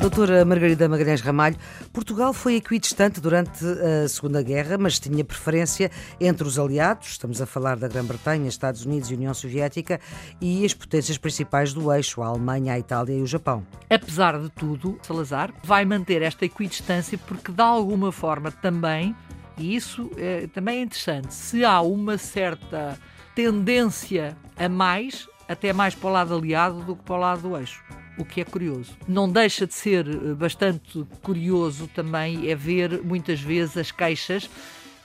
Doutora 0.00 0.46
Margarida 0.46 0.88
Magalhães 0.88 1.20
Ramalho, 1.20 1.56
Portugal 1.92 2.32
foi 2.32 2.54
equidistante 2.54 3.20
durante 3.20 3.62
a 3.66 4.08
Segunda 4.08 4.42
Guerra, 4.42 4.78
mas 4.78 4.98
tinha 4.98 5.22
preferência 5.22 5.90
entre 6.18 6.48
os 6.48 6.58
aliados, 6.58 7.08
estamos 7.08 7.42
a 7.42 7.46
falar 7.46 7.76
da 7.76 7.86
Grã-Bretanha, 7.86 8.48
Estados 8.48 8.86
Unidos 8.86 9.10
e 9.10 9.14
União 9.14 9.34
Soviética, 9.34 10.00
e 10.40 10.64
as 10.64 10.72
potências 10.72 11.18
principais 11.18 11.74
do 11.74 11.92
eixo, 11.92 12.22
a 12.22 12.28
Alemanha, 12.28 12.72
a 12.72 12.78
Itália 12.78 13.18
e 13.18 13.20
o 13.20 13.26
Japão. 13.26 13.66
Apesar 13.90 14.40
de 14.40 14.48
tudo, 14.48 14.98
Salazar 15.02 15.52
vai 15.62 15.84
manter 15.84 16.22
esta 16.22 16.46
equidistância 16.46 17.18
porque, 17.18 17.52
de 17.52 17.60
alguma 17.60 18.10
forma, 18.10 18.50
também, 18.50 19.14
e 19.58 19.74
isso 19.74 20.10
é, 20.16 20.46
também 20.48 20.78
é 20.78 20.82
interessante, 20.82 21.32
se 21.32 21.64
há 21.64 21.80
uma 21.80 22.18
certa 22.18 22.98
tendência 23.34 24.36
a 24.56 24.68
mais, 24.68 25.28
até 25.48 25.72
mais 25.72 25.94
para 25.94 26.08
o 26.08 26.12
lado 26.12 26.34
aliado 26.34 26.82
do 26.82 26.96
que 26.96 27.02
para 27.02 27.14
o 27.14 27.18
lado 27.18 27.42
do 27.42 27.56
eixo 27.56 27.84
o 28.18 28.24
que 28.24 28.40
é 28.40 28.44
curioso. 28.44 28.96
Não 29.06 29.28
deixa 29.28 29.66
de 29.66 29.74
ser 29.74 30.08
eh, 30.08 30.34
bastante 30.34 31.04
curioso 31.22 31.86
também 31.88 32.50
é 32.50 32.54
ver 32.54 33.02
muitas 33.02 33.40
vezes 33.40 33.76
as 33.76 33.90
queixas 33.90 34.48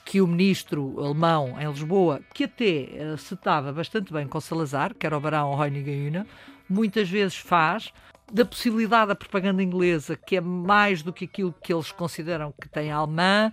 que 0.04 0.20
o 0.20 0.26
ministro 0.26 0.98
alemão 0.98 1.54
em 1.60 1.68
Lisboa, 1.68 2.20
que 2.34 2.44
até 2.44 2.88
uh, 3.14 3.16
se 3.16 3.34
estava 3.34 3.72
bastante 3.72 4.12
bem 4.12 4.26
com 4.26 4.40
Salazar, 4.40 4.94
que 4.94 5.06
era 5.06 5.16
o 5.16 5.20
barão 5.20 5.54
Reunigen 5.54 6.24
muitas 6.68 7.08
vezes 7.08 7.36
faz, 7.36 7.92
da 8.32 8.44
possibilidade 8.44 9.08
da 9.08 9.14
propaganda 9.14 9.62
inglesa, 9.62 10.16
que 10.16 10.36
é 10.36 10.40
mais 10.40 11.02
do 11.02 11.12
que 11.12 11.26
aquilo 11.26 11.54
que 11.62 11.72
eles 11.72 11.92
consideram 11.92 12.52
que 12.60 12.68
tem 12.68 12.90
alemã, 12.90 13.52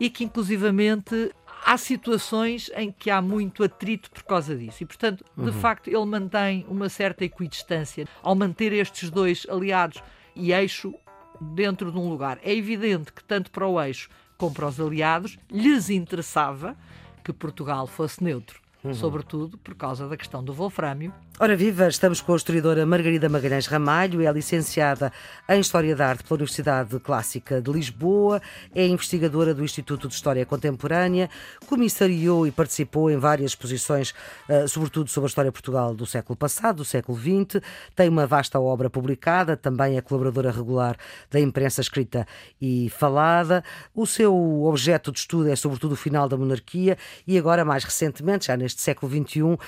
e 0.00 0.08
que 0.08 0.24
inclusivamente 0.24 1.30
há 1.64 1.76
situações 1.76 2.70
em 2.74 2.90
que 2.90 3.10
há 3.10 3.20
muito 3.20 3.62
atrito 3.62 4.10
por 4.10 4.22
causa 4.22 4.56
disso. 4.56 4.82
E, 4.82 4.86
portanto, 4.86 5.22
de 5.36 5.50
uhum. 5.50 5.52
facto, 5.52 5.88
ele 5.88 6.06
mantém 6.06 6.64
uma 6.66 6.88
certa 6.88 7.24
equidistância 7.24 8.08
ao 8.22 8.34
manter 8.34 8.72
estes 8.72 9.10
dois 9.10 9.46
aliados 9.48 10.02
e 10.34 10.52
eixo 10.52 10.94
dentro 11.38 11.92
de 11.92 11.98
um 11.98 12.08
lugar. 12.08 12.38
É 12.42 12.54
evidente 12.54 13.12
que, 13.12 13.22
tanto 13.22 13.50
para 13.50 13.66
o 13.66 13.80
eixo 13.80 14.08
como 14.38 14.54
para 14.54 14.66
os 14.66 14.80
aliados, 14.80 15.38
lhes 15.50 15.90
interessava 15.90 16.74
que 17.22 17.32
Portugal 17.32 17.86
fosse 17.86 18.24
neutro 18.24 18.60
uhum. 18.82 18.94
sobretudo 18.94 19.58
por 19.58 19.74
causa 19.74 20.08
da 20.08 20.16
questão 20.16 20.42
do 20.42 20.52
wolframio. 20.52 21.12
Ora 21.42 21.56
viva, 21.56 21.88
estamos 21.88 22.20
com 22.20 22.34
a 22.34 22.36
historiadora 22.36 22.84
Margarida 22.84 23.26
Magalhães 23.26 23.66
Ramalho, 23.66 24.20
é 24.20 24.30
licenciada 24.30 25.10
em 25.48 25.58
História 25.58 25.96
da 25.96 26.08
Arte 26.08 26.22
pela 26.22 26.36
Universidade 26.36 27.00
Clássica 27.00 27.62
de 27.62 27.72
Lisboa, 27.72 28.42
é 28.74 28.86
investigadora 28.86 29.54
do 29.54 29.64
Instituto 29.64 30.06
de 30.06 30.12
História 30.12 30.44
Contemporânea, 30.44 31.30
comissariou 31.66 32.46
e 32.46 32.50
participou 32.50 33.10
em 33.10 33.16
várias 33.16 33.52
exposições, 33.52 34.14
eh, 34.50 34.66
sobretudo 34.66 35.08
sobre 35.08 35.28
a 35.28 35.30
história 35.30 35.50
de 35.50 35.54
Portugal 35.54 35.94
do 35.94 36.04
século 36.04 36.36
passado, 36.36 36.76
do 36.76 36.84
século 36.84 37.18
XX, 37.18 37.62
tem 37.96 38.10
uma 38.10 38.26
vasta 38.26 38.60
obra 38.60 38.90
publicada, 38.90 39.56
também 39.56 39.96
é 39.96 40.02
colaboradora 40.02 40.50
regular 40.50 40.94
da 41.30 41.40
imprensa 41.40 41.80
escrita 41.80 42.26
e 42.60 42.90
falada. 42.90 43.64
O 43.94 44.06
seu 44.06 44.62
objeto 44.64 45.10
de 45.10 45.20
estudo 45.20 45.48
é 45.48 45.56
sobretudo 45.56 45.92
o 45.92 45.96
final 45.96 46.28
da 46.28 46.36
monarquia 46.36 46.98
e 47.26 47.38
agora, 47.38 47.64
mais 47.64 47.82
recentemente, 47.82 48.48
já 48.48 48.58
neste 48.58 48.69
neste 48.70 48.82
século 48.82 49.10
XXI, 49.10 49.58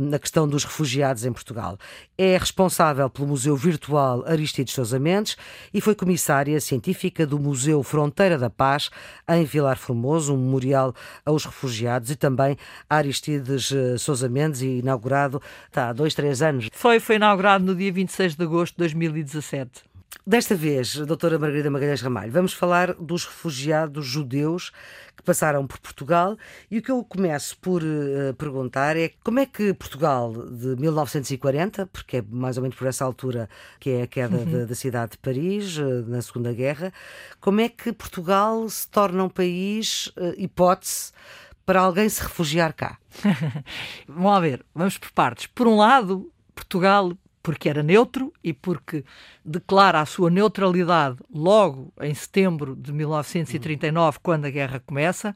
na 0.00 0.18
questão 0.18 0.48
dos 0.48 0.64
refugiados 0.64 1.24
em 1.24 1.32
Portugal. 1.32 1.78
É 2.18 2.36
responsável 2.36 3.08
pelo 3.08 3.28
Museu 3.28 3.56
Virtual 3.56 4.24
Aristides 4.26 4.74
Sousa 4.74 4.98
Mendes 4.98 5.36
e 5.72 5.80
foi 5.80 5.94
comissária 5.94 6.60
científica 6.60 7.26
do 7.26 7.38
Museu 7.38 7.82
Fronteira 7.82 8.36
da 8.36 8.50
Paz 8.50 8.90
em 9.28 9.44
Vilar 9.44 9.78
Formoso, 9.78 10.34
um 10.34 10.38
memorial 10.38 10.94
aos 11.24 11.44
refugiados 11.44 12.10
e 12.10 12.16
também 12.16 12.56
a 12.88 12.96
Aristides 12.96 13.72
eh, 13.72 13.96
Sousa 13.96 14.28
Mendes, 14.28 14.62
inaugurado 14.62 15.40
tá, 15.70 15.88
há 15.88 15.92
dois, 15.92 16.14
três 16.14 16.42
anos. 16.42 16.68
Foi, 16.72 16.98
foi 16.98 17.16
inaugurado 17.16 17.64
no 17.64 17.74
dia 17.74 17.92
26 17.92 18.34
de 18.34 18.44
agosto 18.44 18.74
de 18.74 18.78
2017. 18.78 19.89
Desta 20.26 20.54
vez, 20.54 20.96
doutora 20.96 21.38
Margarida 21.38 21.70
Magalhães 21.70 22.02
Ramalho, 22.02 22.30
vamos 22.30 22.52
falar 22.52 22.94
dos 22.94 23.24
refugiados 23.24 24.04
judeus 24.06 24.70
que 25.16 25.22
passaram 25.22 25.66
por 25.66 25.78
Portugal 25.78 26.36
e 26.70 26.78
o 26.78 26.82
que 26.82 26.90
eu 26.90 27.02
começo 27.04 27.56
por 27.58 27.82
uh, 27.82 28.34
perguntar 28.36 28.96
é 28.96 29.12
como 29.24 29.38
é 29.38 29.46
que 29.46 29.72
Portugal 29.72 30.32
de 30.32 30.76
1940, 30.76 31.86
porque 31.86 32.18
é 32.18 32.22
mais 32.28 32.56
ou 32.56 32.62
menos 32.62 32.76
por 32.76 32.86
essa 32.86 33.04
altura 33.04 33.48
que 33.78 33.90
é 33.90 34.02
a 34.02 34.06
queda 34.06 34.36
uhum. 34.36 34.52
da, 34.52 34.64
da, 34.66 34.74
cidade 34.74 35.12
de 35.12 35.18
Paris, 35.18 35.78
uh, 35.78 36.04
na 36.06 36.20
Segunda 36.20 36.52
Guerra, 36.52 36.92
como 37.40 37.60
é 37.60 37.68
que 37.68 37.92
Portugal 37.92 38.68
se 38.68 38.88
torna 38.88 39.24
um 39.24 39.28
país, 39.28 40.08
uh, 40.16 40.34
hipótese, 40.36 41.12
para 41.64 41.80
alguém 41.80 42.08
se 42.08 42.22
refugiar 42.22 42.72
cá? 42.74 42.98
vamos 44.08 44.40
ver, 44.40 44.64
vamos 44.74 44.98
por 44.98 45.10
partes. 45.12 45.46
Por 45.46 45.66
um 45.66 45.76
lado, 45.76 46.30
Portugal 46.54 47.16
porque 47.42 47.68
era 47.68 47.82
neutro 47.82 48.32
e 48.42 48.52
porque 48.52 49.04
declara 49.44 50.00
a 50.00 50.06
sua 50.06 50.30
neutralidade 50.30 51.18
logo 51.32 51.92
em 52.00 52.14
setembro 52.14 52.76
de 52.76 52.92
1939, 52.92 54.16
uhum. 54.16 54.20
quando 54.22 54.44
a 54.44 54.50
guerra 54.50 54.80
começa, 54.80 55.34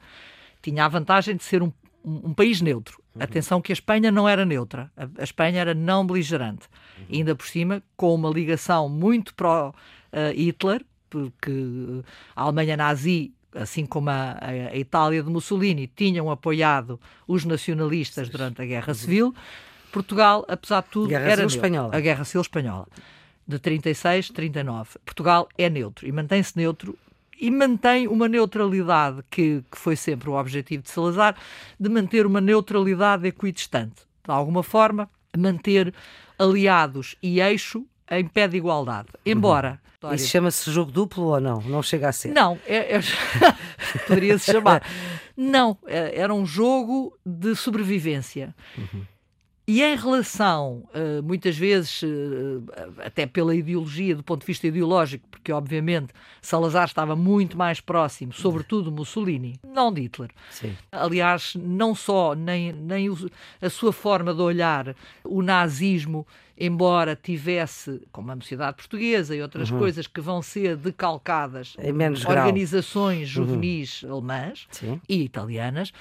tinha 0.61 0.85
a 0.85 0.87
vantagem 0.87 1.35
de 1.35 1.43
ser 1.43 1.63
um, 1.63 1.71
um, 2.03 2.29
um 2.29 2.33
país 2.33 2.61
neutro. 2.61 3.01
Uhum. 3.15 3.23
Atenção 3.23 3.61
que 3.61 3.71
a 3.71 3.73
Espanha 3.73 4.11
não 4.11 4.29
era 4.29 4.45
neutra, 4.45 4.91
a, 4.95 5.07
a 5.19 5.23
Espanha 5.23 5.59
era 5.59 5.73
não 5.73 6.05
beligerante. 6.05 6.67
Uhum. 6.97 7.05
E 7.09 7.17
ainda 7.17 7.35
por 7.35 7.47
cima, 7.47 7.81
com 7.97 8.13
uma 8.13 8.29
ligação 8.29 8.87
muito 8.87 9.33
pró-Hitler, 9.33 10.81
uh, 10.81 10.85
porque 11.09 11.51
a 12.35 12.43
Alemanha 12.43 12.77
nazi 12.77 13.33
assim 13.55 13.85
como 13.85 14.09
a, 14.09 14.37
a, 14.41 14.77
Itália 14.77 15.23
de 15.23 15.29
Mussolini, 15.29 15.87
tinham 15.87 16.29
apoiado 16.29 16.99
os 17.25 17.45
nacionalistas 17.45 18.27
durante 18.27 18.61
a 18.61 18.65
Guerra 18.65 18.89
uhum. 18.89 18.93
Civil. 18.93 19.35
Portugal, 19.95 20.43
apesar 20.49 20.81
de 20.83 20.89
tudo, 20.89 21.07
Guerra 21.07 21.23
era 21.23 21.35
Civil 21.35 21.47
Espanhola. 21.47 21.95
A 21.95 21.99
Guerra 22.01 22.25
Civil 22.25 22.41
Espanhola. 22.41 22.87
De 23.47 23.57
36, 23.57 24.29
39. 24.31 24.89
Portugal 25.05 25.47
é 25.57 25.69
neutro 25.69 26.05
e 26.05 26.11
mantém-se 26.11 26.57
neutro 26.57 26.97
e 27.39 27.49
mantém 27.49 28.05
uma 28.05 28.27
neutralidade 28.27 29.23
que, 29.29 29.63
que 29.71 29.77
foi 29.77 29.95
sempre 29.95 30.29
o 30.29 30.33
objetivo 30.33 30.83
de 30.83 30.89
Salazar, 30.89 31.37
de 31.79 31.89
manter 31.89 32.25
uma 32.25 32.41
neutralidade 32.41 33.25
equidistante. 33.25 34.01
De 34.25 34.31
alguma 34.31 34.63
forma, 34.63 35.09
manter 35.37 35.93
aliados 36.37 37.15
e 37.23 37.39
eixo 37.39 37.85
em 38.11 38.27
pé 38.27 38.49
de 38.49 38.57
igualdade. 38.57 39.07
Embora. 39.25 39.79
Uhum. 40.03 40.13
Isso 40.13 40.27
chama-se 40.27 40.69
jogo 40.69 40.91
duplo 40.91 41.23
ou 41.23 41.39
não? 41.39 41.61
Não 41.61 41.81
chega 41.81 42.09
a 42.09 42.11
ser? 42.11 42.33
Não, 42.33 42.59
é, 42.67 42.97
é... 42.97 42.99
poderia-se 44.05 44.51
chamar. 44.51 44.83
Não, 45.37 45.77
é, 45.85 46.17
era 46.17 46.33
um 46.33 46.45
jogo 46.45 47.17
de 47.25 47.55
sobrevivência. 47.55 48.55
Uhum. 48.77 49.05
E 49.67 49.81
em 49.81 49.95
relação, 49.95 50.83
uh, 50.93 51.23
muitas 51.23 51.57
vezes, 51.57 52.03
uh, 52.03 52.63
até 53.03 53.25
pela 53.25 53.55
ideologia, 53.55 54.15
do 54.15 54.21
ponto 54.21 54.41
de 54.41 54.45
vista 54.45 54.67
ideológico, 54.67 55.27
porque 55.29 55.51
obviamente 55.51 56.13
Salazar 56.39 56.85
estava 56.85 57.15
muito 57.15 57.57
mais 57.57 57.79
próximo, 57.79 58.31
sobretudo 58.31 58.91
Mussolini, 58.91 59.59
não 59.63 59.91
de 59.91 60.01
Hitler. 60.01 60.29
Sim. 60.51 60.77
Aliás, 60.91 61.55
não 61.55 61.95
só, 61.95 62.35
nem, 62.35 62.71
nem 62.73 63.09
a 63.59 63.69
sua 63.69 63.91
forma 63.91 64.35
de 64.35 64.41
olhar 64.41 64.95
o 65.23 65.41
nazismo, 65.41 66.27
embora 66.55 67.15
tivesse, 67.15 68.01
como 68.11 68.31
a 68.31 68.35
sociedade 68.35 68.77
portuguesa 68.77 69.35
e 69.35 69.41
outras 69.41 69.71
uhum. 69.71 69.79
coisas 69.79 70.05
que 70.05 70.21
vão 70.21 70.43
ser 70.43 70.77
decalcadas, 70.77 71.75
organizações 72.27 73.31
grau. 73.31 73.43
Uhum. 73.43 73.49
juvenis 73.49 74.03
uhum. 74.03 74.11
alemãs 74.11 74.67
Sim. 74.69 75.01
e 75.09 75.23
italianas, 75.23 75.91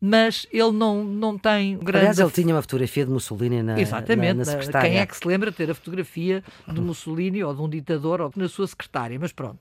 mas 0.00 0.46
ele 0.52 0.72
não, 0.72 1.04
não 1.04 1.36
tem 1.36 1.76
grande. 1.76 1.98
Aliás, 1.98 2.18
ele 2.18 2.30
tinha 2.30 2.54
uma 2.54 2.62
fotografia 2.62 3.04
de 3.04 3.10
Mussolini 3.10 3.62
na, 3.62 3.80
Exatamente, 3.80 4.46
na, 4.46 4.56
na 4.56 4.80
Quem 4.80 4.98
é 4.98 5.06
que 5.06 5.16
se 5.16 5.26
lembra 5.26 5.50
de 5.50 5.56
ter 5.56 5.70
a 5.70 5.74
fotografia 5.74 6.42
de 6.66 6.80
Mussolini 6.80 7.42
ou 7.42 7.54
de 7.54 7.60
um 7.60 7.68
ditador 7.68 8.20
ou 8.20 8.32
na 8.36 8.48
sua 8.48 8.66
secretária? 8.66 9.18
Mas 9.18 9.32
pronto. 9.32 9.58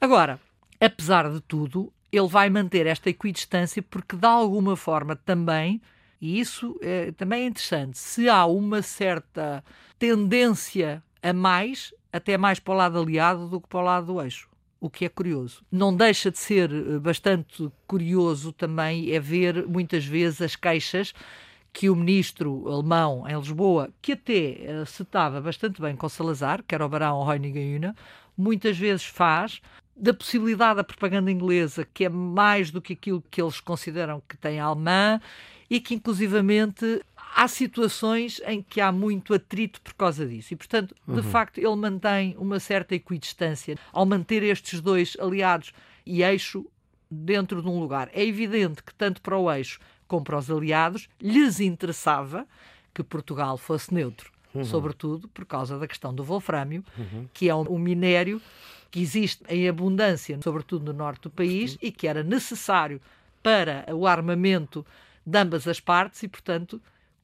Agora, 0.00 0.40
apesar 0.80 1.30
de 1.30 1.40
tudo, 1.40 1.92
ele 2.10 2.28
vai 2.28 2.48
manter 2.48 2.86
esta 2.86 3.10
equidistância 3.10 3.82
porque, 3.82 4.16
de 4.16 4.26
alguma 4.26 4.76
forma, 4.76 5.14
também, 5.14 5.82
e 6.20 6.40
isso 6.40 6.78
é, 6.80 7.12
também 7.12 7.42
é 7.42 7.46
interessante, 7.46 7.98
se 7.98 8.28
há 8.28 8.46
uma 8.46 8.80
certa 8.80 9.62
tendência 9.98 11.02
a 11.22 11.32
mais, 11.32 11.92
até 12.12 12.38
mais 12.38 12.58
para 12.58 12.72
o 12.72 12.76
lado 12.76 12.98
aliado 12.98 13.48
do 13.48 13.60
que 13.60 13.68
para 13.68 13.80
o 13.80 13.82
lado 13.82 14.06
do 14.06 14.22
eixo 14.22 14.47
o 14.80 14.88
que 14.88 15.04
é 15.04 15.08
curioso. 15.08 15.62
Não 15.70 15.94
deixa 15.94 16.30
de 16.30 16.38
ser 16.38 16.70
eh, 16.70 16.98
bastante 16.98 17.70
curioso 17.86 18.52
também 18.52 19.12
é 19.12 19.20
ver 19.20 19.66
muitas 19.66 20.04
vezes 20.04 20.40
as 20.40 20.56
queixas 20.56 21.12
que 21.72 21.90
o 21.90 21.96
ministro 21.96 22.68
alemão 22.68 23.28
em 23.28 23.36
Lisboa, 23.36 23.90
que 24.00 24.12
até 24.12 24.82
uh, 24.82 24.86
se 24.86 25.02
estava 25.02 25.40
bastante 25.40 25.80
bem 25.80 25.94
com 25.94 26.08
Salazar, 26.08 26.62
que 26.66 26.74
era 26.74 26.84
o 26.84 26.88
barão 26.88 27.22
Reunigen 27.24 27.92
muitas 28.36 28.78
vezes 28.78 29.04
faz 29.04 29.60
da 29.94 30.14
possibilidade 30.14 30.76
da 30.76 30.84
propaganda 30.84 31.30
inglesa, 31.30 31.86
que 31.92 32.04
é 32.04 32.08
mais 32.08 32.70
do 32.70 32.80
que 32.80 32.92
aquilo 32.92 33.22
que 33.30 33.42
eles 33.42 33.60
consideram 33.60 34.22
que 34.28 34.36
tem 34.36 34.60
alemã, 34.60 35.20
e 35.70 35.80
que 35.80 35.94
inclusivamente 35.94 37.04
há 37.38 37.46
situações 37.46 38.40
em 38.44 38.60
que 38.60 38.80
há 38.80 38.90
muito 38.90 39.32
atrito 39.32 39.80
por 39.80 39.94
causa 39.94 40.26
disso. 40.26 40.52
E, 40.52 40.56
portanto, 40.56 40.92
de 41.06 41.20
uhum. 41.20 41.22
facto, 41.22 41.58
ele 41.58 41.76
mantém 41.76 42.34
uma 42.36 42.58
certa 42.58 42.96
equidistância 42.96 43.76
ao 43.92 44.04
manter 44.04 44.42
estes 44.42 44.80
dois 44.80 45.16
aliados 45.20 45.72
e 46.04 46.24
eixo 46.24 46.66
dentro 47.08 47.62
de 47.62 47.68
um 47.68 47.78
lugar. 47.78 48.10
É 48.12 48.26
evidente 48.26 48.82
que, 48.82 48.92
tanto 48.92 49.22
para 49.22 49.38
o 49.38 49.48
eixo 49.52 49.78
como 50.08 50.24
para 50.24 50.36
os 50.36 50.50
aliados, 50.50 51.08
lhes 51.22 51.60
interessava 51.60 52.44
que 52.92 53.04
Portugal 53.04 53.56
fosse 53.56 53.94
neutro. 53.94 54.32
Uhum. 54.52 54.64
Sobretudo 54.64 55.28
por 55.28 55.46
causa 55.46 55.78
da 55.78 55.86
questão 55.86 56.12
do 56.12 56.24
wolframio, 56.24 56.84
uhum. 56.98 57.28
que 57.32 57.48
é 57.48 57.54
um 57.54 57.78
minério 57.78 58.42
que 58.90 58.98
existe 58.98 59.44
em 59.48 59.68
abundância, 59.68 60.36
sobretudo 60.42 60.92
no 60.92 60.98
norte 60.98 61.22
do 61.22 61.30
país, 61.30 61.78
e 61.80 61.92
que 61.92 62.08
era 62.08 62.24
necessário 62.24 63.00
para 63.40 63.86
o 63.94 64.08
armamento 64.08 64.84
de 65.24 65.38
ambas 65.38 65.68
as 65.68 65.78
partes 65.78 66.20
e, 66.24 66.26
portanto, 66.26 66.80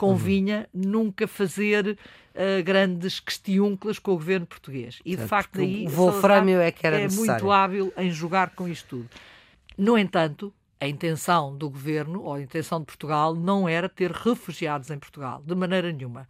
convinha 0.06 0.68
uhum. 0.72 0.82
nunca 0.90 1.26
fazer 1.26 1.98
uh, 2.34 2.62
grandes 2.64 3.20
questiúnculas 3.20 3.98
com 3.98 4.12
o 4.12 4.14
governo 4.14 4.46
português. 4.46 5.00
E, 5.04 5.16
de 5.16 5.26
facto, 5.26 5.56
daí 5.56 5.86
o 5.86 5.90
Wolframio 5.90 6.60
é 6.60 6.70
que 6.70 6.86
era 6.86 6.98
é 6.98 7.02
necessário. 7.02 7.30
muito 7.32 7.50
hábil 7.50 7.92
em 7.96 8.10
jogar 8.10 8.50
com 8.50 8.68
isto 8.68 8.88
tudo. 8.88 9.08
No 9.76 9.98
entanto, 9.98 10.52
a 10.80 10.86
intenção 10.86 11.56
do 11.56 11.70
governo, 11.70 12.22
ou 12.22 12.34
a 12.34 12.40
intenção 12.40 12.80
de 12.80 12.86
Portugal, 12.86 13.34
não 13.34 13.68
era 13.68 13.88
ter 13.88 14.10
refugiados 14.10 14.90
em 14.90 14.98
Portugal, 14.98 15.42
de 15.44 15.54
maneira 15.54 15.90
nenhuma. 15.90 16.28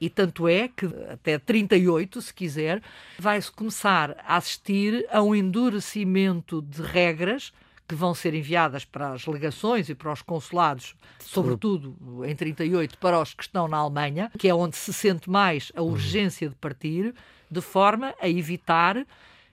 E 0.00 0.10
tanto 0.10 0.48
é 0.48 0.66
que 0.66 0.86
até 1.08 1.38
38, 1.38 2.20
se 2.20 2.34
quiser, 2.34 2.82
vai-se 3.18 3.52
começar 3.52 4.16
a 4.26 4.36
assistir 4.36 5.06
a 5.12 5.22
um 5.22 5.32
endurecimento 5.32 6.60
de 6.60 6.82
regras 6.82 7.52
que 7.92 7.94
vão 7.94 8.14
ser 8.14 8.32
enviadas 8.32 8.86
para 8.86 9.12
as 9.12 9.26
legações 9.26 9.90
e 9.90 9.94
para 9.94 10.10
os 10.10 10.22
consulados, 10.22 10.94
sobretudo 11.20 12.24
em 12.24 12.34
38, 12.34 12.96
para 12.96 13.20
os 13.20 13.34
que 13.34 13.42
estão 13.42 13.68
na 13.68 13.76
Alemanha, 13.76 14.32
que 14.38 14.48
é 14.48 14.54
onde 14.54 14.76
se 14.76 14.94
sente 14.94 15.28
mais 15.28 15.70
a 15.76 15.82
urgência 15.82 16.48
de 16.48 16.54
partir, 16.54 17.14
de 17.50 17.60
forma 17.60 18.14
a 18.18 18.26
evitar 18.26 19.06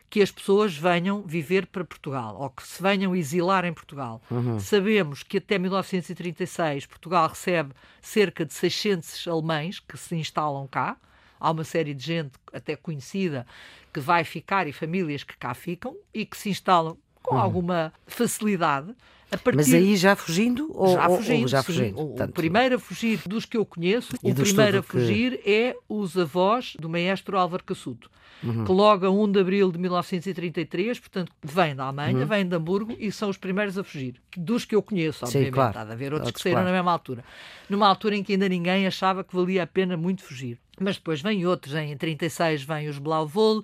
que 0.10 0.22
as 0.22 0.32
pessoas 0.32 0.74
venham 0.74 1.22
viver 1.22 1.68
para 1.68 1.84
Portugal 1.84 2.38
ou 2.40 2.50
que 2.50 2.66
se 2.66 2.82
venham 2.82 3.14
exilar 3.14 3.66
em 3.66 3.74
Portugal. 3.74 4.22
Uhum. 4.32 4.58
Sabemos 4.58 5.22
que 5.22 5.38
até 5.38 5.60
1936 5.60 6.86
Portugal 6.86 7.28
recebe 7.28 7.74
cerca 8.02 8.46
de 8.46 8.54
600 8.54 9.28
alemães 9.28 9.82
que 9.82 9.98
se 9.98 10.16
instalam 10.16 10.66
cá. 10.66 10.96
Há 11.38 11.52
uma 11.52 11.66
série 11.66 11.94
de 11.94 12.06
gente 12.06 12.32
até 12.54 12.78
conhecida 12.78 13.46
que 13.94 14.00
vai 14.00 14.24
ficar 14.24 14.66
e 14.66 14.72
famílias 14.72 15.24
que 15.24 15.36
cá 15.38 15.54
ficam 15.54 15.94
e 16.14 16.26
que 16.26 16.38
se 16.38 16.50
instalam 16.50 16.98
com 17.30 17.36
uhum. 17.36 17.42
alguma 17.42 17.94
facilidade. 18.08 18.94
Partir... 19.30 19.56
Mas 19.56 19.74
aí 19.74 19.96
já 19.96 20.16
fugindo? 20.16 20.72
Ou, 20.74 20.96
já 20.96 21.08
fugindo, 21.08 21.42
ou 21.42 21.48
já 21.48 21.64
fugindo. 21.64 22.00
O, 22.00 22.16
Tanto... 22.16 22.34
primeiro 22.34 22.76
a 22.76 22.80
fugir 22.80 23.22
dos 23.28 23.46
que 23.46 23.56
eu 23.56 23.64
conheço, 23.64 24.16
e 24.24 24.32
o 24.32 24.36
primeiro 24.36 24.80
a 24.80 24.82
fugir 24.82 25.38
que... 25.38 25.50
é 25.50 25.76
os 25.88 26.18
avós 26.18 26.76
do 26.80 26.90
maestro 26.90 27.38
Álvaro 27.38 27.64
Cassuto 27.64 28.10
uhum. 28.44 28.66
que 28.66 28.72
logo 28.72 29.06
a 29.06 29.10
1 29.10 29.32
de 29.32 29.40
abril 29.40 29.72
de 29.72 29.78
1933, 29.78 31.00
portanto, 31.00 31.32
vem 31.44 31.76
da 31.76 31.86
Alemanha, 31.86 32.20
uhum. 32.20 32.26
vem 32.26 32.48
de 32.48 32.56
Hamburgo 32.56 32.96
e 33.00 33.12
são 33.12 33.30
os 33.30 33.38
primeiros 33.38 33.78
a 33.78 33.84
fugir. 33.84 34.16
Dos 34.36 34.66
que 34.66 34.76
eu 34.76 34.82
conheço, 34.82 35.26
obviamente. 35.26 35.48
Sim, 35.48 35.54
claro. 35.54 35.80
Há 35.80 35.86
de 35.86 35.92
haver 35.92 36.14
outros, 36.14 36.32
que 36.32 36.42
saíram 36.42 36.64
na 36.64 36.72
mesma 36.72 36.92
altura. 36.92 37.24
Numa 37.70 37.88
altura 37.88 38.16
em 38.16 38.24
que 38.24 38.34
ainda 38.34 38.50
ninguém 38.50 38.88
achava 38.88 39.24
que 39.24 39.36
valia 39.36 39.64
a 39.64 39.68
pena 39.68 39.96
muito 39.98 40.24
fugir. 40.24 40.58
Mas 40.80 40.96
depois 40.96 41.22
vêm 41.22 41.46
outros, 41.46 41.76
em 41.76 41.96
36 41.96 42.64
vêm 42.64 42.88
os 42.88 42.98
Blauvol, 42.98 43.60
uh, 43.60 43.64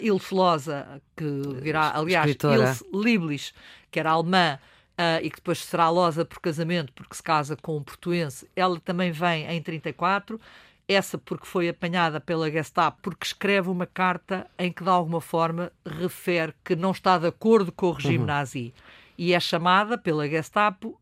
Ilse 0.00 0.34
Loza, 0.34 1.00
que 1.16 1.24
virá, 1.60 1.92
aliás, 1.94 2.30
Escritora. 2.30 2.70
Ilse 2.70 2.84
Liblis, 2.92 3.54
que 3.90 4.00
era 4.00 4.10
alemã, 4.10 4.58
Uh, 5.00 5.22
e 5.22 5.30
que 5.30 5.36
depois 5.36 5.60
será 5.60 5.88
losa 5.88 6.24
por 6.24 6.40
casamento, 6.40 6.92
porque 6.92 7.14
se 7.14 7.22
casa 7.22 7.56
com 7.56 7.76
um 7.76 7.82
portuense, 7.84 8.50
ela 8.56 8.80
também 8.80 9.12
vem 9.12 9.46
em 9.46 9.62
34 9.62 10.40
essa 10.88 11.18
porque 11.18 11.46
foi 11.46 11.68
apanhada 11.68 12.18
pela 12.18 12.50
Gestapo, 12.50 12.98
porque 13.02 13.26
escreve 13.26 13.68
uma 13.68 13.86
carta 13.86 14.46
em 14.58 14.72
que 14.72 14.82
de 14.82 14.88
alguma 14.88 15.20
forma 15.20 15.70
refere 15.84 16.54
que 16.64 16.74
não 16.74 16.92
está 16.92 17.18
de 17.18 17.26
acordo 17.26 17.70
com 17.70 17.88
o 17.88 17.92
regime 17.92 18.18
uhum. 18.18 18.24
nazi. 18.24 18.72
E 19.18 19.34
é 19.34 19.40
chamada 19.40 19.98
pela 19.98 20.26
Gestapo 20.26 20.98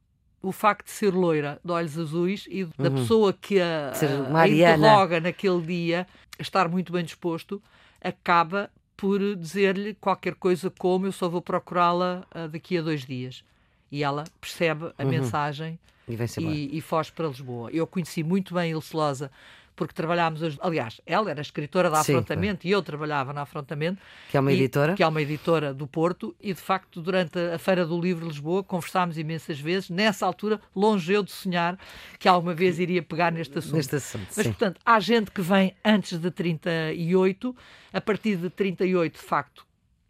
o 0.47 0.53
facto 0.53 0.87
de 0.87 0.93
ser 0.93 1.13
loira, 1.13 1.59
de 1.65 1.73
olhos 1.73 1.99
azuis 1.99 2.47
e 2.49 2.65
da 2.65 2.89
uhum. 2.89 2.95
pessoa 2.95 3.33
que 3.33 3.61
a, 3.61 3.93
a 4.35 4.49
interroga 4.49 5.21
naquele 5.21 5.61
dia, 5.61 6.07
estar 6.39 6.69
muito 6.69 6.93
bem 6.93 7.05
disposto, 7.05 7.61
acaba 8.01 8.71
por 8.97 9.21
dizer-lhe 9.35 9.95
qualquer 9.95 10.37
coisa 10.37 10.71
como 10.71 11.07
eu 11.07 11.13
só 11.13 11.29
vou 11.29 11.43
procurá-la 11.43 12.25
uh, 12.35 12.49
daqui 12.49 12.79
a 12.79 12.83
dois 12.83 13.05
dias. 13.05 13.43
E 13.91 14.05
ela 14.05 14.25
percebe 14.41 14.93
a 14.97 15.03
uhum. 15.03 15.11
mensagem 15.11 15.79
e, 16.09 16.15
e, 16.41 16.79
e, 16.79 16.81
foge 16.81 17.11
para 17.11 17.27
Lisboa. 17.27 17.71
Eu 17.73 17.87
conheci 17.87 18.23
muito 18.23 18.55
bem 18.55 18.71
Ilse 18.71 18.95
Loza 18.97 19.31
porque 19.77 19.93
trabalhámos, 19.93 20.41
aliás, 20.61 21.01
ela 21.05 21.31
era 21.31 21.41
escritora 21.43 21.91
da 21.91 22.01
Afrontamento 22.01 22.63
Sim, 22.63 22.69
e 22.69 22.71
eu 22.73 22.83
trabalhava 22.83 23.35
na 23.35 23.43
Afrontamento. 23.43 24.01
Que 24.31 24.39
é 24.39 24.41
uma 24.41 24.51
e, 24.51 24.57
editora? 24.57 24.95
Que 24.95 25.03
é 25.03 25.07
uma 25.07 25.21
editora 25.21 25.75
do 25.75 25.87
Porto 25.87 26.35
e, 26.41 26.55
de 26.55 26.61
facto, 26.61 27.03
durante 27.03 27.39
a 27.39 27.59
Feira 27.59 27.85
do 27.85 28.01
Livro 28.01 28.23
de 28.23 28.31
Lisboa 28.31 28.65
conversámos 28.65 29.19
imensas 29.19 29.61
vezes. 29.61 29.91
Nessa 29.91 30.25
altura, 30.25 30.59
longe 30.75 31.13
eu 31.13 31.23
de 31.23 31.31
sonhar 31.31 31.79
que 32.19 32.27
alguma 32.27 32.55
vez 32.55 32.79
iria 32.79 33.03
pegar 33.03 33.31
neste 33.31 33.59
assunto. 33.59 33.77
Neste 33.77 33.97
assunto, 33.97 34.27
Mas, 34.35 34.47
sim. 34.47 34.53
portanto, 34.53 34.81
há 34.83 34.99
gente 34.99 35.31
que 35.31 35.43
vem 35.43 35.77
antes 35.85 36.19
de 36.19 36.31
38, 36.31 37.55
a 37.93 38.01
partir 38.01 38.37
de 38.37 38.49
38, 38.49 39.13
de 39.13 39.19
facto, 39.19 39.67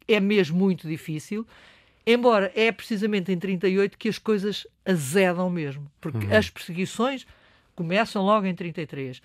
é 0.06 0.20
mesmo 0.20 0.56
muito 0.56 0.86
difícil. 0.86 1.44
Embora 2.06 2.52
é 2.54 2.70
precisamente 2.70 3.32
em 3.32 3.38
38 3.38 3.98
que 3.98 4.08
as 4.08 4.16
coisas 4.16 4.64
azedam 4.84 5.50
mesmo, 5.50 5.90
porque 6.00 6.24
uhum. 6.24 6.36
as 6.36 6.48
perseguições 6.48 7.26
começam 7.74 8.24
logo 8.24 8.46
em 8.46 8.54
33. 8.54 9.20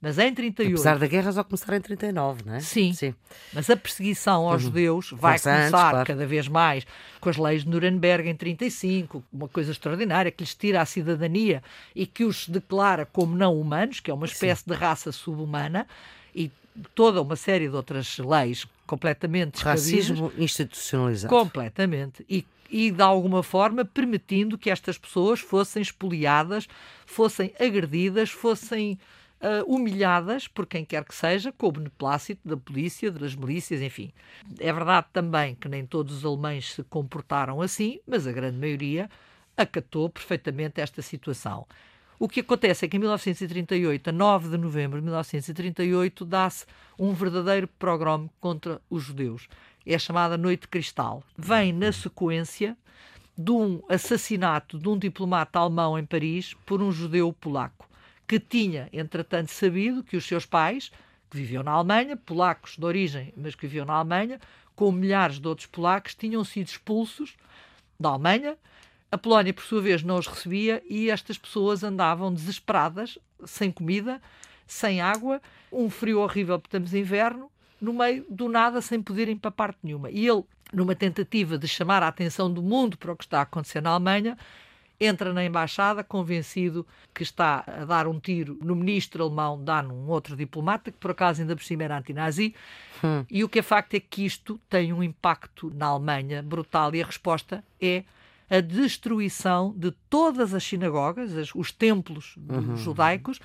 Mas 0.00 0.18
em 0.18 0.32
38. 0.32 0.70
Apesar 0.72 0.98
da 0.98 1.06
guerra 1.06 1.32
só 1.32 1.42
começar 1.42 1.74
em 1.74 1.80
39, 1.80 2.42
não 2.44 2.54
é? 2.54 2.60
Sim. 2.60 2.92
Sim. 2.92 3.14
Mas 3.52 3.68
a 3.70 3.76
perseguição 3.76 4.46
aos 4.46 4.62
uhum. 4.62 4.68
judeus 4.68 5.10
vai 5.10 5.38
Começa 5.38 5.50
começar 5.50 5.66
antes, 5.66 5.90
claro. 5.90 6.06
cada 6.06 6.26
vez 6.26 6.48
mais 6.48 6.86
com 7.20 7.30
as 7.30 7.36
leis 7.36 7.64
de 7.64 7.70
Nuremberg 7.70 8.28
em 8.28 8.36
35, 8.36 9.24
uma 9.32 9.48
coisa 9.48 9.72
extraordinária 9.72 10.30
que 10.30 10.42
lhes 10.42 10.54
tira 10.54 10.82
a 10.82 10.86
cidadania 10.86 11.62
e 11.94 12.06
que 12.06 12.24
os 12.24 12.46
declara 12.46 13.06
como 13.06 13.34
não 13.34 13.58
humanos, 13.58 14.00
que 14.00 14.10
é 14.10 14.14
uma 14.14 14.26
espécie 14.26 14.62
Sim. 14.62 14.70
de 14.70 14.76
raça 14.76 15.10
subhumana, 15.10 15.86
e 16.34 16.50
toda 16.94 17.22
uma 17.22 17.34
série 17.34 17.68
de 17.68 17.74
outras 17.74 18.18
leis 18.18 18.66
completamente 18.86 19.64
Racismo 19.64 20.30
institucionalizado. 20.36 21.34
Completamente. 21.34 22.24
E 22.28 22.44
e, 22.70 22.90
de 22.90 23.02
alguma 23.02 23.42
forma, 23.42 23.84
permitindo 23.84 24.58
que 24.58 24.70
estas 24.70 24.98
pessoas 24.98 25.40
fossem 25.40 25.80
espoliadas, 25.80 26.66
fossem 27.04 27.52
agredidas, 27.60 28.30
fossem 28.30 28.98
uh, 29.40 29.64
humilhadas 29.72 30.48
por 30.48 30.66
quem 30.66 30.84
quer 30.84 31.04
que 31.04 31.14
seja, 31.14 31.52
com 31.52 31.68
o 31.68 31.72
beneplácito 31.72 32.46
da 32.46 32.56
polícia, 32.56 33.10
das 33.10 33.34
milícias, 33.34 33.82
enfim. 33.82 34.12
É 34.58 34.72
verdade 34.72 35.06
também 35.12 35.54
que 35.54 35.68
nem 35.68 35.86
todos 35.86 36.18
os 36.18 36.24
alemães 36.24 36.72
se 36.72 36.82
comportaram 36.84 37.60
assim, 37.60 38.00
mas 38.06 38.26
a 38.26 38.32
grande 38.32 38.58
maioria 38.58 39.10
acatou 39.56 40.08
perfeitamente 40.08 40.80
esta 40.80 41.02
situação. 41.02 41.66
O 42.18 42.28
que 42.28 42.40
acontece 42.40 42.84
é 42.84 42.88
que 42.88 42.96
em 42.96 43.00
1938, 43.00 44.08
a 44.08 44.12
9 44.12 44.48
de 44.48 44.56
novembro 44.56 44.98
de 44.98 45.04
1938, 45.04 46.24
dá-se 46.24 46.64
um 46.98 47.12
verdadeiro 47.12 47.68
programa 47.78 48.30
contra 48.40 48.80
os 48.88 49.02
judeus. 49.02 49.48
É 49.84 49.98
chamada 49.98 50.38
Noite 50.38 50.66
Cristal. 50.66 51.22
Vem 51.36 51.72
na 51.72 51.92
sequência 51.92 52.76
de 53.36 53.50
um 53.52 53.82
assassinato 53.86 54.78
de 54.78 54.88
um 54.88 54.98
diplomata 54.98 55.58
alemão 55.58 55.98
em 55.98 56.06
Paris 56.06 56.54
por 56.64 56.80
um 56.80 56.90
judeu 56.90 57.30
polaco 57.34 57.86
que 58.26 58.40
tinha, 58.40 58.88
entretanto, 58.92 59.50
sabido 59.50 60.02
que 60.02 60.16
os 60.16 60.24
seus 60.24 60.44
pais, 60.44 60.90
que 61.30 61.36
viviam 61.36 61.62
na 61.62 61.72
Alemanha, 61.72 62.16
polacos 62.16 62.76
de 62.76 62.84
origem, 62.84 63.32
mas 63.36 63.54
que 63.54 63.66
viviam 63.66 63.86
na 63.86 63.94
Alemanha, 63.94 64.40
com 64.74 64.92
milhares 64.92 65.38
de 65.38 65.48
outros 65.48 65.66
polacos, 65.66 66.14
tinham 66.14 66.44
sido 66.44 66.66
expulsos 66.66 67.36
da 67.98 68.10
Alemanha. 68.10 68.56
A 69.10 69.16
Polónia, 69.16 69.54
por 69.54 69.64
sua 69.64 69.80
vez, 69.80 70.02
não 70.02 70.18
os 70.18 70.26
recebia 70.26 70.82
e 70.88 71.10
estas 71.10 71.38
pessoas 71.38 71.82
andavam 71.82 72.32
desesperadas, 72.32 73.18
sem 73.44 73.70
comida, 73.70 74.20
sem 74.66 75.00
água, 75.00 75.40
um 75.70 75.88
frio 75.88 76.20
horrível, 76.20 76.58
porque 76.58 76.68
estamos 76.68 76.92
em 76.92 77.00
inverno, 77.00 77.50
no 77.80 77.92
meio 77.92 78.26
do 78.28 78.48
nada, 78.48 78.80
sem 78.80 79.00
poderem 79.00 79.36
para 79.36 79.50
parte 79.50 79.78
nenhuma. 79.82 80.10
E 80.10 80.26
ele, 80.26 80.44
numa 80.72 80.94
tentativa 80.94 81.56
de 81.56 81.68
chamar 81.68 82.02
a 82.02 82.08
atenção 82.08 82.52
do 82.52 82.62
mundo 82.62 82.98
para 82.98 83.12
o 83.12 83.16
que 83.16 83.24
está 83.24 83.38
a 83.38 83.42
acontecer 83.42 83.80
na 83.80 83.90
Alemanha, 83.90 84.36
entra 85.00 85.32
na 85.32 85.44
embaixada 85.44 86.02
convencido 86.02 86.86
que 87.14 87.22
está 87.22 87.64
a 87.66 87.84
dar 87.84 88.06
um 88.06 88.18
tiro 88.18 88.58
no 88.62 88.74
ministro 88.74 89.22
alemão, 89.24 89.62
dá 89.62 89.82
num 89.82 90.08
outro 90.08 90.36
diplomata, 90.36 90.90
que 90.90 90.98
por 90.98 91.10
acaso 91.10 91.40
ainda 91.40 91.54
por 91.54 91.64
cima 91.64 91.84
era 91.84 91.98
antinazi, 91.98 92.54
hum. 93.02 93.24
e 93.30 93.44
o 93.44 93.48
que 93.48 93.58
é 93.58 93.62
facto 93.62 93.94
é 93.94 94.00
que 94.00 94.24
isto 94.24 94.60
tem 94.68 94.92
um 94.92 95.02
impacto 95.02 95.72
na 95.74 95.86
Alemanha 95.86 96.42
brutal 96.42 96.94
e 96.94 97.02
a 97.02 97.06
resposta 97.06 97.62
é 97.80 98.04
a 98.48 98.60
destruição 98.60 99.74
de 99.76 99.90
todas 100.08 100.54
as 100.54 100.62
sinagogas, 100.62 101.32
os 101.54 101.72
templos 101.72 102.36
uhum. 102.36 102.76
judaicos, 102.76 103.40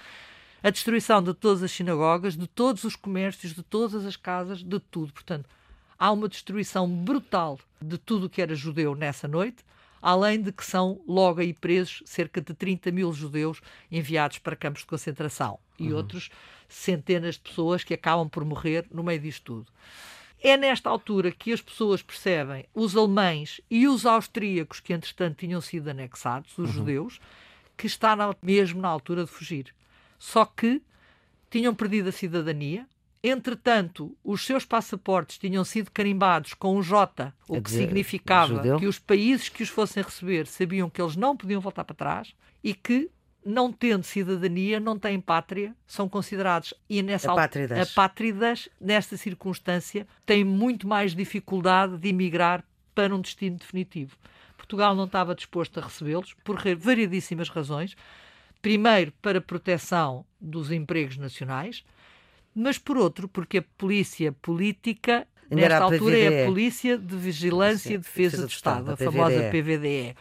a 0.64 0.70
destruição 0.70 1.24
de 1.24 1.34
todas 1.34 1.64
as 1.64 1.72
sinagogas, 1.72 2.38
de 2.38 2.48
todos 2.48 2.84
os 2.84 2.96
comércios, 2.96 3.54
de 3.54 3.64
todas 3.64 4.06
as 4.06 4.16
casas, 4.16 4.62
de 4.64 4.80
tudo. 4.80 5.12
Portanto, 5.12 5.50
há 5.98 6.12
uma 6.12 6.30
destruição 6.30 6.88
brutal 6.88 7.60
de 7.82 7.98
tudo 7.98 8.28
o 8.28 8.30
que 8.30 8.42
era 8.42 8.54
judeu 8.54 8.94
nessa 8.94 9.28
noite 9.28 9.66
além 10.02 10.42
de 10.42 10.52
que 10.52 10.66
são 10.66 11.02
logo 11.08 11.40
aí 11.40 11.54
presos 11.54 12.02
cerca 12.06 12.42
de 12.42 12.54
30 12.54 12.92
mil 12.92 13.14
judeus 13.14 13.62
enviados 13.92 14.40
para 14.40 14.56
campos 14.56 14.82
de 14.82 14.88
concentração 14.88 15.60
e 15.78 15.90
uhum. 15.90 15.98
outros 15.98 16.30
centenas 16.68 17.36
de 17.36 17.42
pessoas 17.42 17.84
que 17.84 17.94
acabam 17.94 18.28
por 18.28 18.44
morrer 18.44 18.86
no 18.92 19.04
meio 19.04 19.20
disto 19.20 19.44
tudo. 19.44 19.72
É 20.44 20.58
nesta 20.58 20.90
altura 20.90 21.32
que 21.32 21.54
as 21.54 21.62
pessoas 21.62 22.02
percebem, 22.02 22.66
os 22.74 22.98
alemães 22.98 23.62
e 23.70 23.88
os 23.88 24.08
austríacos, 24.08 24.80
que 24.80 24.92
entretanto 24.92 25.38
tinham 25.38 25.62
sido 25.62 25.90
anexados, 25.90 26.58
os 26.58 26.70
uhum. 26.70 26.74
judeus, 26.74 27.20
que 27.78 27.86
está 27.86 28.16
na, 28.16 28.36
mesmo 28.42 28.82
na 28.82 28.88
altura 28.88 29.24
de 29.24 29.30
fugir. 29.30 29.74
Só 30.18 30.46
que 30.46 30.82
tinham 31.50 31.76
perdido 31.76 32.10
a 32.10 32.12
cidadania, 32.12 32.88
Entretanto, 33.24 34.18
os 34.24 34.44
seus 34.46 34.66
passaportes 34.66 35.38
tinham 35.38 35.64
sido 35.64 35.92
carimbados 35.92 36.56
com 36.56 36.78
um 36.78 36.82
J, 36.82 37.32
o 37.48 37.56
que 37.56 37.62
dizer, 37.62 37.84
significava 37.84 38.56
judeu? 38.56 38.80
que 38.80 38.88
os 38.88 38.98
países 38.98 39.48
que 39.48 39.62
os 39.62 39.70
fossem 39.70 40.02
receber 40.02 40.48
sabiam 40.48 40.90
que 40.90 41.00
eles 41.00 41.16
não 41.16 41.38
podiam 41.38 41.62
voltar 41.62 41.84
para 41.84 41.96
trás 41.96 42.34
e 42.64 42.74
que, 42.74 43.12
não 43.46 43.72
tendo 43.72 44.04
cidadania, 44.04 44.80
não 44.80 44.98
têm 44.98 45.22
pátria, 45.22 45.76
são 45.86 46.10
considerados 46.10 46.74
e 46.90 47.04
nessa 47.04 47.32
apátridas. 47.32 47.92
apátridas, 47.92 48.70
nesta 48.80 49.16
circunstância, 49.18 50.08
têm 50.26 50.44
muito 50.44 50.88
mais 50.88 51.16
dificuldade 51.16 51.98
de 51.98 52.10
emigrar 52.10 52.64
para 52.96 53.16
um 53.16 53.22
destino 53.22 53.58
definitivo. 53.58 54.18
Policial 54.58 54.96
não 54.96 55.06
estava 55.06 55.36
disposto 55.36 55.80
a 55.80 55.84
recebê-los 55.84 56.34
por 56.44 56.58
variedíssimas 56.78 57.50
razões. 57.50 57.96
Primeiro, 58.62 59.12
para 59.22 59.42
proteção 59.42 60.26
dos 60.40 60.72
empregos 60.72 61.18
nacionais, 61.18 61.84
mas 62.54 62.78
por 62.78 62.98
outro, 62.98 63.28
porque 63.28 63.60
a 63.60 63.64
polícia 63.78 64.32
política, 64.32 65.28
nesta 65.50 65.84
altura, 65.84 66.18
é 66.18 66.44
a 66.44 66.46
Polícia 66.46 66.98
de 66.98 67.16
Vigilância 67.16 67.94
e 67.94 67.98
Defesa, 67.98 68.38
Defesa 68.38 68.48
do 68.48 68.50
Estado, 68.50 68.92
Estado 68.92 68.92
a, 68.92 68.94
a 68.94 69.12
famosa 69.12 69.50
PVDE 69.50 70.16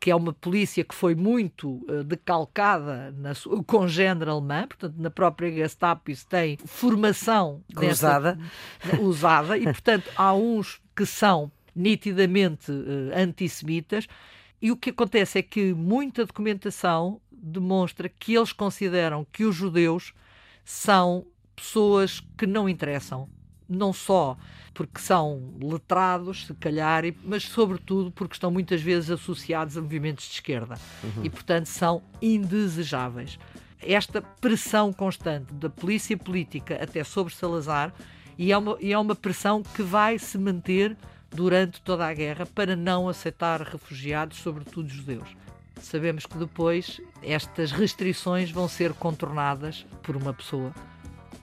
que 0.00 0.10
é 0.10 0.14
uma 0.14 0.32
polícia 0.32 0.84
que 0.84 0.94
foi 0.94 1.14
muito 1.14 1.84
uh, 1.88 2.04
decalcada 2.04 3.12
na 3.18 3.34
sua 3.34 3.62
congênere 3.64 4.30
alemã, 4.30 4.66
portanto, 4.66 4.94
na 4.96 5.10
própria 5.10 5.50
Gestapo 5.50 6.10
isso 6.10 6.26
tem 6.26 6.56
formação 6.64 7.62
usada. 7.74 8.38
usada, 9.00 9.58
e 9.58 9.64
portanto 9.64 10.10
há 10.16 10.32
uns 10.34 10.80
que 10.94 11.04
são 11.04 11.50
nitidamente 11.74 12.70
uh, 12.70 13.10
antissemitas, 13.16 14.06
e 14.60 14.70
o 14.70 14.76
que 14.76 14.90
acontece 14.90 15.38
é 15.38 15.42
que 15.42 15.72
muita 15.74 16.24
documentação 16.24 17.20
demonstra 17.30 18.08
que 18.08 18.34
eles 18.34 18.52
consideram 18.52 19.26
que 19.32 19.44
os 19.44 19.54
judeus 19.54 20.12
são 20.64 21.26
pessoas 21.60 22.20
que 22.36 22.46
não 22.46 22.68
interessam, 22.68 23.28
não 23.68 23.92
só 23.92 24.36
porque 24.72 25.00
são 25.00 25.54
letrados, 25.60 26.46
se 26.46 26.54
calhar, 26.54 27.02
mas 27.24 27.42
sobretudo 27.42 28.10
porque 28.12 28.34
estão 28.34 28.50
muitas 28.50 28.80
vezes 28.80 29.10
associados 29.10 29.76
a 29.76 29.82
movimentos 29.82 30.26
de 30.26 30.34
esquerda 30.34 30.76
uhum. 31.02 31.24
e, 31.24 31.30
portanto, 31.30 31.66
são 31.66 32.02
indesejáveis. 32.22 33.38
Esta 33.82 34.22
pressão 34.22 34.92
constante 34.92 35.52
da 35.52 35.68
polícia 35.68 36.16
política 36.16 36.78
até 36.82 37.02
sobre 37.02 37.34
Salazar 37.34 37.92
e 38.36 38.52
é 38.52 38.58
uma, 38.58 38.76
e 38.80 38.92
é 38.92 38.98
uma 38.98 39.16
pressão 39.16 39.62
que 39.62 39.82
vai 39.82 40.18
se 40.18 40.38
manter 40.38 40.96
durante 41.30 41.80
toda 41.82 42.06
a 42.06 42.14
guerra 42.14 42.46
para 42.46 42.76
não 42.76 43.08
aceitar 43.08 43.60
refugiados, 43.60 44.38
sobretudo 44.38 44.88
judeus. 44.88 45.28
Sabemos 45.80 46.24
que 46.26 46.38
depois 46.38 47.00
estas 47.22 47.72
restrições 47.72 48.50
vão 48.50 48.68
ser 48.68 48.92
contornadas 48.94 49.84
por 50.02 50.16
uma 50.16 50.32
pessoa 50.32 50.72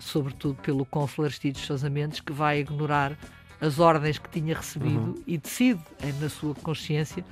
sobretudo 0.05 0.55
pelo 0.61 0.85
cônsul 0.85 1.25
Aristides 1.25 1.65
Sousa 1.65 1.89
Mendes, 1.89 2.19
que 2.19 2.31
vai 2.31 2.59
ignorar 2.59 3.17
as 3.59 3.79
ordens 3.79 4.17
que 4.17 4.29
tinha 4.29 4.55
recebido 4.55 4.99
uhum. 4.99 5.23
e 5.25 5.37
decide, 5.37 5.81
na 6.21 6.29
sua 6.29 6.53
consciência, 6.55 7.25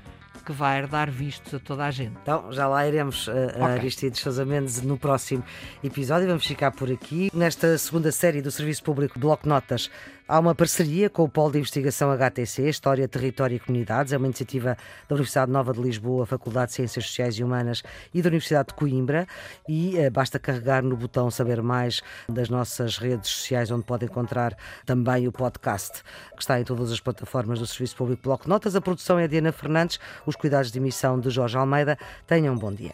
que 0.45 0.51
vai 0.51 0.85
dar 0.87 1.09
vistos 1.09 1.53
a 1.53 1.59
toda 1.59 1.85
a 1.85 1.91
gente. 1.91 2.17
Então, 2.21 2.51
já 2.51 2.67
lá 2.67 2.85
iremos 2.85 3.29
a, 3.29 3.31
a 3.31 3.45
okay. 3.45 3.61
Aristides 3.63 4.19
Sousa 4.19 4.43
Mendes 4.43 4.81
no 4.81 4.97
próximo 4.97 5.43
episódio. 5.83 6.27
Vamos 6.27 6.45
ficar 6.45 6.71
por 6.71 6.91
aqui. 6.91 7.31
Nesta 7.33 7.77
segunda 7.77 8.11
série 8.11 8.41
do 8.41 8.51
Serviço 8.51 8.83
Público 8.83 9.17
Bloco 9.17 9.47
Notas, 9.47 9.89
há 10.27 10.39
uma 10.39 10.55
parceria 10.55 11.09
com 11.09 11.23
o 11.23 11.29
Polo 11.29 11.51
de 11.51 11.57
Investigação 11.59 12.11
HTC, 12.11 12.69
História, 12.69 13.07
Território 13.07 13.55
e 13.55 13.59
Comunidades. 13.59 14.13
É 14.13 14.17
uma 14.17 14.27
iniciativa 14.27 14.77
da 15.07 15.15
Universidade 15.15 15.51
Nova 15.51 15.73
de 15.73 15.81
Lisboa, 15.81 16.25
Faculdade 16.25 16.67
de 16.67 16.75
Ciências 16.75 17.05
Sociais 17.05 17.35
e 17.35 17.43
Humanas 17.43 17.83
e 18.13 18.21
da 18.21 18.29
Universidade 18.29 18.69
de 18.69 18.73
Coimbra. 18.75 19.27
E 19.67 19.97
eh, 19.97 20.09
basta 20.09 20.39
carregar 20.39 20.83
no 20.83 20.95
botão 20.95 21.29
Saber 21.29 21.61
Mais 21.61 22.01
das 22.29 22.49
nossas 22.49 22.97
redes 22.97 23.29
sociais, 23.29 23.71
onde 23.71 23.85
pode 23.85 24.05
encontrar 24.05 24.55
também 24.85 25.27
o 25.27 25.31
podcast, 25.31 26.03
que 26.35 26.41
está 26.41 26.59
em 26.59 26.63
todas 26.63 26.91
as 26.91 26.99
plataformas 26.99 27.59
do 27.59 27.67
Serviço 27.67 27.95
Público 27.95 28.23
Bloco 28.23 28.47
Notas. 28.47 28.75
A 28.75 28.81
produção 28.81 29.19
é 29.19 29.27
Diana 29.27 29.51
Fernandes, 29.51 29.99
os 30.25 30.35
cuidados 30.35 30.71
de 30.71 30.79
emissão 30.79 31.19
de 31.19 31.29
Jorge 31.29 31.57
Almeida. 31.57 31.97
Tenham 32.27 32.53
um 32.53 32.57
bom 32.57 32.73
dia. 32.73 32.93